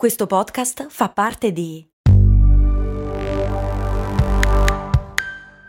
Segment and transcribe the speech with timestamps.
[0.00, 1.86] Questo podcast fa parte di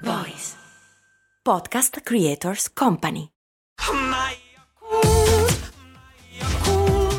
[0.03, 0.53] Voice
[1.43, 3.27] Podcast Creators Company.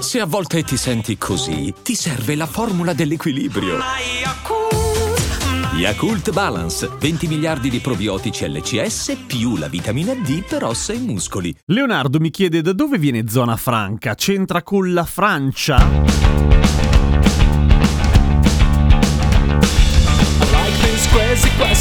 [0.01, 3.77] Se a volte ti senti così, ti serve la formula dell'equilibrio.
[5.75, 11.55] Yakult Balance, 20 miliardi di probiotici LCS più la vitamina D per ossa e muscoli.
[11.67, 14.15] Leonardo mi chiede da dove viene zona franca?
[14.15, 16.52] C'entra con la Francia?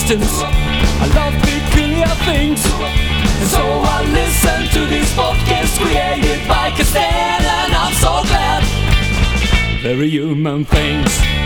[0.07, 0.45] Crazy.
[0.45, 2.61] I love peculiar things.
[2.65, 8.63] And so I listen to this podcast created by Castell, and I'm so glad.
[9.81, 11.40] Very human things.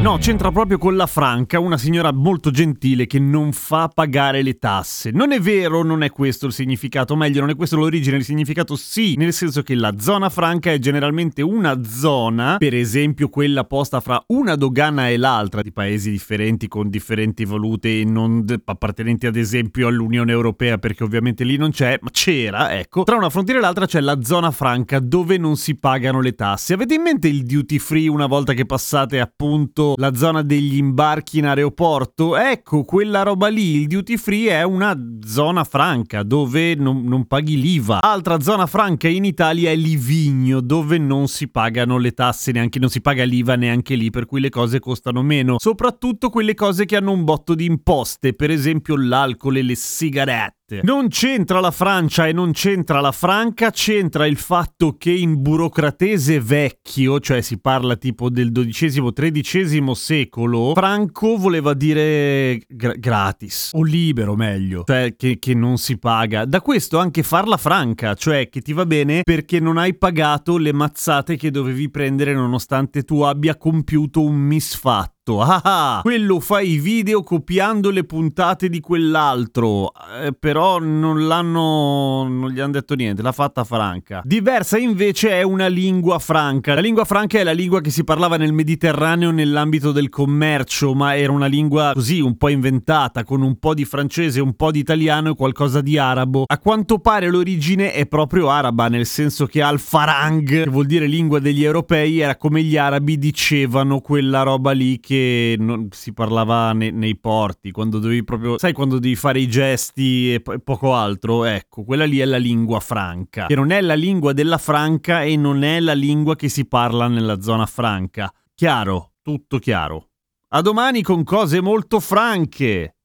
[0.00, 4.56] No, c'entra proprio con la Franca, una signora molto gentile che non fa pagare le
[4.56, 5.10] tasse.
[5.10, 8.76] Non è vero, non è questo il significato, meglio, non è questo l'origine, il significato
[8.76, 13.98] sì, nel senso che la zona franca è generalmente una zona, per esempio quella posta
[14.00, 19.88] fra una dogana e l'altra, di paesi differenti con differenti valute non appartenenti ad esempio
[19.88, 23.02] all'Unione Europea, perché ovviamente lì non c'è, ma c'era, ecco.
[23.02, 26.72] Tra una frontiera e l'altra c'è la zona franca dove non si pagano le tasse.
[26.72, 31.38] Avete in mente il duty free una volta che passate appunto la zona degli imbarchi
[31.38, 37.04] in aeroporto, ecco, quella roba lì, il duty free è una zona franca dove non,
[37.04, 38.00] non paghi l'IVA.
[38.00, 42.88] Altra zona franca in Italia è Livigno, dove non si pagano le tasse, neanche non
[42.88, 45.56] si paga l'IVA neanche lì, per cui le cose costano meno.
[45.58, 50.57] Soprattutto quelle cose che hanno un botto di imposte, per esempio l'alcol e le sigarette.
[50.82, 56.40] Non c'entra la Francia e non c'entra la Franca, c'entra il fatto che in burocratese
[56.40, 64.36] vecchio, cioè si parla tipo del XII-XIII secolo, franco voleva dire gra- gratis, o libero
[64.36, 66.44] meglio, cioè che, che non si paga.
[66.44, 70.74] Da questo anche farla franca, cioè che ti va bene perché non hai pagato le
[70.74, 75.17] mazzate che dovevi prendere nonostante tu abbia compiuto un misfatto.
[75.36, 79.92] Ah, ah, quello fa i video copiando le puntate di quell'altro.
[80.22, 82.26] Eh, però non l'hanno.
[82.28, 84.22] non gli hanno detto niente, l'ha fatta franca.
[84.24, 86.74] Diversa invece è una lingua franca.
[86.74, 91.16] La lingua franca è la lingua che si parlava nel Mediterraneo nell'ambito del commercio, ma
[91.16, 94.78] era una lingua così un po' inventata, con un po' di francese, un po' di
[94.78, 96.44] italiano e qualcosa di arabo.
[96.46, 101.38] A quanto pare l'origine è proprio araba, nel senso che al-farang, che vuol dire lingua
[101.38, 105.17] degli europei, era come gli arabi dicevano quella roba lì che
[105.58, 110.34] non si parlava ne, nei porti, quando dovevi proprio, sai, quando devi fare i gesti
[110.34, 113.94] e, po- poco altro, ecco, quella lì è la lingua franca, che non è la
[113.94, 118.32] lingua della franca e non è la lingua che si parla nella zona franca.
[118.54, 120.08] Chiaro, tutto chiaro.
[120.48, 122.97] A domani con cose molto franche.